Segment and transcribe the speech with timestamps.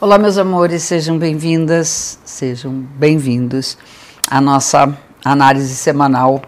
[0.00, 3.76] Olá, meus amores, sejam bem-vindas, sejam bem-vindos
[4.30, 6.40] à nossa análise semanal.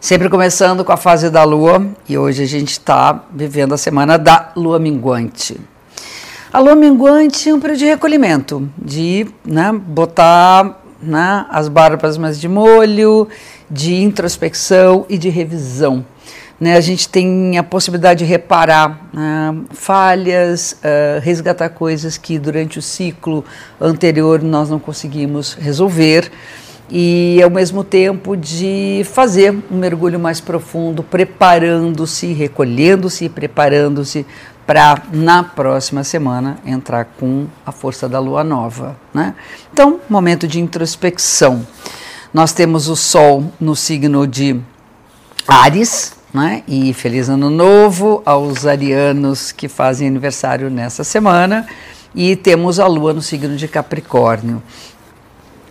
[0.00, 4.18] Sempre começando com a fase da lua e hoje a gente está vivendo a semana
[4.18, 5.60] da lua minguante.
[6.52, 12.40] A lua minguante é um período de recolhimento, de né, botar né, as barbas mais
[12.40, 13.28] de molho,
[13.70, 16.04] de introspecção e de revisão
[16.60, 22.78] né, a gente tem a possibilidade de reparar uh, falhas, uh, resgatar coisas que durante
[22.78, 23.44] o ciclo
[23.80, 26.30] anterior nós não conseguimos resolver
[26.90, 34.26] e ao mesmo tempo de fazer um mergulho mais profundo, preparando-se, recolhendo-se preparando-se
[34.66, 39.34] para na próxima semana entrar com a força da lua nova, né?
[39.72, 41.66] Então, momento de introspecção.
[42.34, 44.60] Nós temos o sol no signo de
[45.46, 46.62] Ares, né?
[46.68, 51.66] E feliz ano novo aos arianos que fazem aniversário nessa semana.
[52.14, 54.62] E temos a lua no signo de Capricórnio.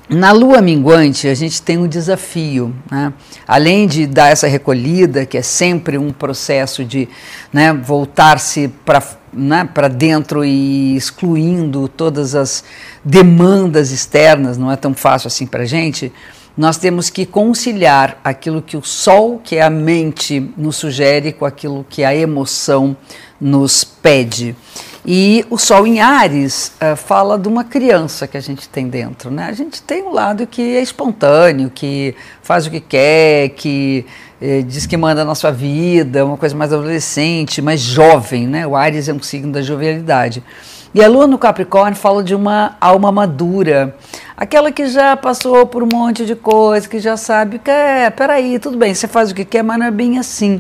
[0.10, 3.12] Na lua minguante, a gente tem um desafio, né?
[3.46, 7.10] além de dar essa recolhida, que é sempre um processo de
[7.52, 12.64] né, voltar-se para né, dentro e excluindo todas as
[13.04, 16.14] demandas externas, não é tão fácil assim para a gente
[16.58, 21.46] nós temos que conciliar aquilo que o sol, que é a mente, nos sugere com
[21.46, 22.98] aquilo que a emoção
[23.40, 24.56] nos pede.
[25.06, 29.32] E o sol em Ares uh, fala de uma criança que a gente tem dentro.
[29.32, 29.46] Né?
[29.46, 34.06] A gente tem um lado que é espontâneo, que faz o que quer, que
[34.42, 38.48] eh, diz que manda na sua vida, uma coisa mais adolescente, mais jovem.
[38.48, 38.68] Né?
[38.68, 40.44] O Ares é um signo da jovialidade.
[40.98, 43.96] E a lua no Capricórnio fala de uma alma madura,
[44.36, 48.58] aquela que já passou por um monte de coisa, que já sabe que é, peraí,
[48.58, 50.60] tudo bem, você faz o que quer, mas não é bem assim.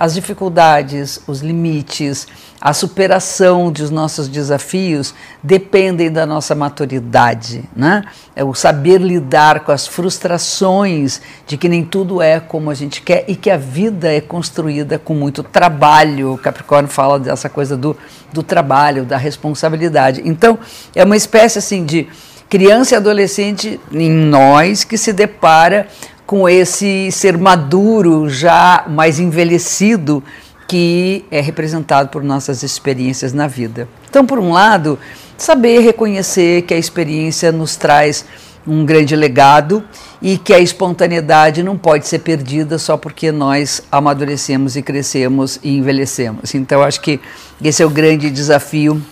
[0.00, 2.26] As dificuldades, os limites,
[2.58, 8.04] a superação dos nossos desafios dependem da nossa maturidade, né?
[8.34, 13.02] É o saber lidar com as frustrações de que nem tudo é como a gente
[13.02, 16.32] quer e que a vida é construída com muito trabalho.
[16.32, 17.94] O Capricórnio fala dessa coisa do,
[18.32, 20.22] do trabalho, da responsabilidade.
[20.24, 20.58] Então,
[20.94, 22.08] é uma espécie assim de
[22.48, 25.86] criança e adolescente em nós que se depara
[26.30, 30.22] com esse ser maduro, já mais envelhecido,
[30.68, 33.88] que é representado por nossas experiências na vida.
[34.08, 34.96] Então, por um lado,
[35.36, 38.24] saber reconhecer que a experiência nos traz
[38.64, 39.82] um grande legado
[40.22, 45.78] e que a espontaneidade não pode ser perdida só porque nós amadurecemos e crescemos e
[45.78, 46.54] envelhecemos.
[46.54, 47.18] Então, acho que
[47.60, 49.02] esse é o grande desafio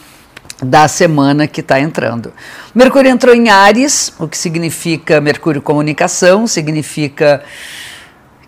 [0.63, 2.33] da semana que está entrando.
[2.75, 7.43] Mercúrio entrou em Ares, o que significa Mercúrio comunicação, significa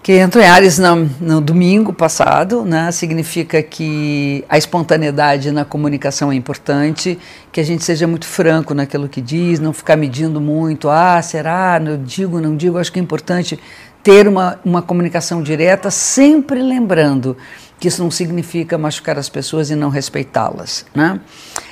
[0.03, 2.91] que entrou em Ares no, no, domingo passado, né?
[2.91, 7.19] significa que a espontaneidade na comunicação é importante,
[7.53, 11.81] que a gente seja muito franco naquilo que diz, não ficar medindo muito, ah, será,
[11.85, 13.61] eu digo, não digo, acho que é importante
[14.03, 17.37] ter uma, uma comunicação direta, sempre lembrando
[17.79, 20.87] que isso não significa machucar as pessoas e não respeitá-las.
[20.95, 21.21] Né?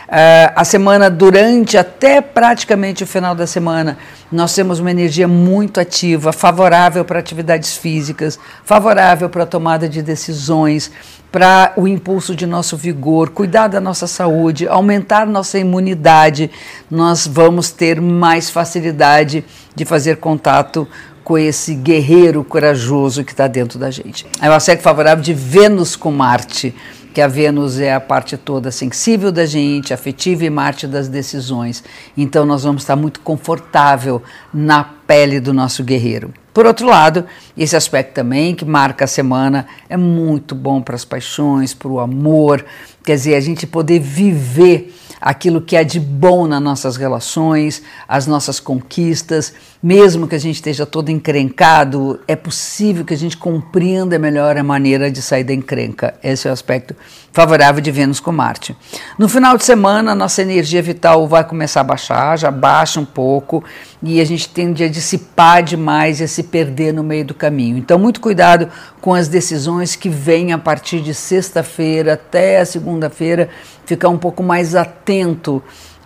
[0.09, 3.99] Uh, a semana, durante até praticamente o final da semana,
[4.33, 10.01] nós temos uma energia muito ativa, favorável para atividades físicas, favorável para a tomada de
[10.01, 10.91] decisões,
[11.31, 16.51] para o impulso de nosso vigor, cuidar da nossa saúde, aumentar nossa imunidade.
[16.91, 19.45] Nós vamos ter mais facilidade
[19.75, 20.89] de fazer contato
[21.29, 24.25] com esse guerreiro corajoso que está dentro da gente.
[24.41, 26.75] É o aspecto favorável de Vênus com Marte,
[27.13, 31.85] que a Vênus é a parte toda sensível da gente, afetiva e Marte das decisões.
[32.17, 34.23] Então nós vamos estar muito confortável
[34.55, 36.33] na pele do nosso guerreiro.
[36.55, 41.05] Por outro lado, esse aspecto também que marca a semana é muito bom para as
[41.05, 42.65] paixões, para o amor,
[43.05, 48.27] quer dizer, a gente poder viver aquilo que é de bom nas nossas relações, as
[48.27, 49.53] nossas conquistas,
[49.83, 54.63] mesmo que a gente esteja todo encrencado, é possível que a gente compreenda melhor a
[54.63, 56.15] maneira de sair da encrenca.
[56.23, 56.97] Esse é o aspecto
[57.33, 58.77] favorável de Vênus com Marte.
[59.17, 63.63] No final de semana, nossa energia vital vai começar a baixar, já baixa um pouco,
[64.03, 67.79] e a gente tende a dissipar demais e a se perder no meio do caminho.
[67.79, 68.69] Então, muito cuidado
[69.01, 73.49] com as decisões que vêm a partir de sexta-feira até a segunda-feira,
[73.85, 75.08] ficar um pouco mais atento,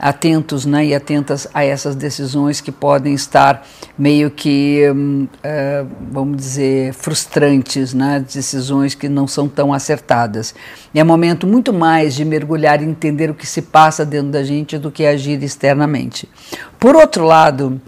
[0.03, 3.65] atentos né, e atentas a essas decisões que podem estar
[3.97, 10.57] meio que, hum, é, vamos dizer, frustrantes, né, decisões que não são tão acertadas.
[10.93, 14.77] É momento muito mais de mergulhar e entender o que se passa dentro da gente
[14.77, 16.29] do que agir externamente.
[16.81, 17.81] Por outro lado,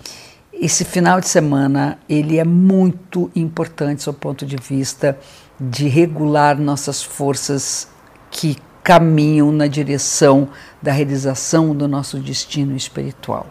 [0.52, 5.18] esse final de semana ele é muito importante do ponto de vista
[5.60, 7.88] de regular nossas forças
[8.30, 10.48] que caminham na direção
[10.80, 13.46] da realização do nosso destino espiritual.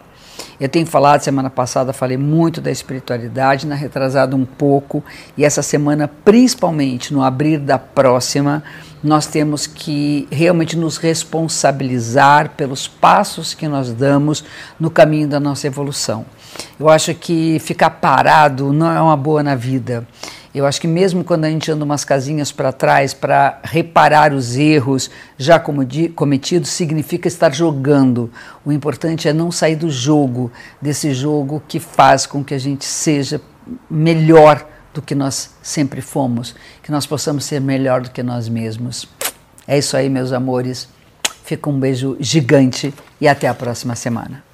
[0.60, 5.02] Eu tenho falado, semana passada falei muito da espiritualidade, na retrasada um pouco,
[5.36, 8.62] e essa semana, principalmente no abrir da próxima,
[9.02, 14.44] nós temos que realmente nos responsabilizar pelos passos que nós damos
[14.78, 16.24] no caminho da nossa evolução.
[16.78, 20.06] Eu acho que ficar parado não é uma boa na vida.
[20.54, 24.54] Eu acho que mesmo quando a gente anda umas casinhas para trás para reparar os
[24.56, 28.30] erros já cometidos, significa estar jogando.
[28.64, 32.84] O importante é não sair do jogo, desse jogo que faz com que a gente
[32.84, 33.40] seja
[33.90, 36.54] melhor do que nós sempre fomos,
[36.84, 39.08] que nós possamos ser melhor do que nós mesmos.
[39.66, 40.88] É isso aí, meus amores.
[41.42, 44.44] Fica um beijo gigante e até a próxima semana.